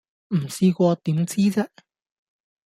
[0.29, 1.67] 唔試過點知啫